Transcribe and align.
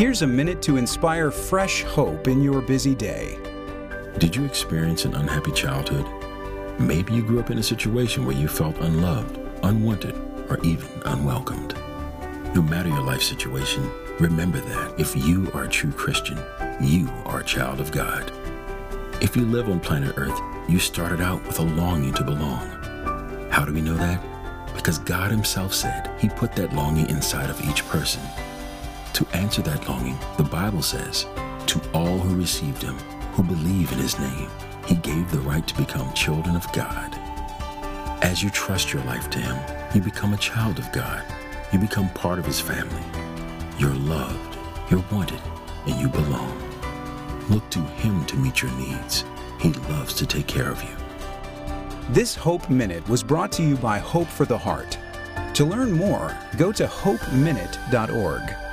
Here's 0.00 0.22
a 0.22 0.26
minute 0.26 0.62
to 0.62 0.78
inspire 0.78 1.30
fresh 1.30 1.82
hope 1.82 2.26
in 2.26 2.42
your 2.42 2.62
busy 2.62 2.94
day. 2.94 3.38
Did 4.16 4.34
you 4.34 4.46
experience 4.46 5.04
an 5.04 5.14
unhappy 5.14 5.52
childhood? 5.52 6.06
Maybe 6.80 7.12
you 7.12 7.22
grew 7.22 7.38
up 7.38 7.50
in 7.50 7.58
a 7.58 7.62
situation 7.62 8.24
where 8.24 8.34
you 8.34 8.48
felt 8.48 8.78
unloved, 8.78 9.38
unwanted, 9.62 10.14
or 10.48 10.58
even 10.64 10.88
unwelcomed. 11.04 11.74
No 12.54 12.62
matter 12.62 12.88
your 12.88 13.02
life 13.02 13.20
situation, 13.20 13.90
remember 14.18 14.58
that 14.58 14.98
if 14.98 15.14
you 15.14 15.50
are 15.52 15.64
a 15.64 15.68
true 15.68 15.92
Christian, 15.92 16.38
you 16.80 17.06
are 17.26 17.40
a 17.40 17.44
child 17.44 17.78
of 17.78 17.92
God. 17.92 18.32
If 19.20 19.36
you 19.36 19.44
live 19.44 19.68
on 19.68 19.80
planet 19.80 20.14
Earth, 20.16 20.40
you 20.66 20.78
started 20.78 21.20
out 21.20 21.46
with 21.46 21.58
a 21.58 21.62
longing 21.62 22.14
to 22.14 22.24
belong. 22.24 22.70
How 23.50 23.66
do 23.66 23.74
we 23.74 23.82
know 23.82 23.98
that? 23.98 24.24
Because 24.74 24.96
God 24.96 25.30
Himself 25.30 25.74
said 25.74 26.10
He 26.18 26.30
put 26.30 26.56
that 26.56 26.72
longing 26.72 27.10
inside 27.10 27.50
of 27.50 27.60
each 27.68 27.86
person. 27.88 28.22
To 29.20 29.36
answer 29.36 29.62
that 29.62 29.88
longing, 29.88 30.18
the 30.36 30.42
Bible 30.42 30.82
says, 30.82 31.26
To 31.66 31.80
all 31.94 32.18
who 32.18 32.34
received 32.34 32.82
Him, 32.82 32.98
who 33.34 33.44
believe 33.44 33.92
in 33.92 33.98
His 33.98 34.18
name, 34.18 34.50
He 34.86 34.96
gave 34.96 35.30
the 35.30 35.40
right 35.40 35.66
to 35.66 35.76
become 35.76 36.12
children 36.12 36.56
of 36.56 36.70
God. 36.72 37.14
As 38.22 38.42
you 38.42 38.50
trust 38.50 38.92
your 38.92 39.04
life 39.04 39.30
to 39.30 39.38
Him, 39.38 39.56
you 39.94 40.00
become 40.00 40.34
a 40.34 40.38
child 40.38 40.78
of 40.78 40.92
God 40.92 41.24
you 41.72 41.78
become 41.78 42.08
part 42.10 42.38
of 42.38 42.46
his 42.46 42.60
family. 42.60 43.02
You're 43.78 43.94
loved, 43.94 44.58
you're 44.90 45.04
wanted, 45.10 45.40
and 45.86 46.00
you 46.00 46.08
belong. 46.08 46.58
Look 47.48 47.68
to 47.70 47.78
him 47.78 48.24
to 48.26 48.36
meet 48.36 48.62
your 48.62 48.72
needs. 48.72 49.24
He 49.60 49.72
loves 49.72 50.14
to 50.14 50.26
take 50.26 50.46
care 50.46 50.70
of 50.70 50.82
you. 50.82 50.90
This 52.10 52.34
Hope 52.34 52.68
Minute 52.68 53.08
was 53.08 53.22
brought 53.22 53.52
to 53.52 53.62
you 53.62 53.76
by 53.76 53.98
Hope 53.98 54.26
for 54.26 54.44
the 54.44 54.58
Heart. 54.58 54.98
To 55.54 55.64
learn 55.64 55.92
more, 55.92 56.36
go 56.56 56.72
to 56.72 56.86
hopeminute.org. 56.86 58.69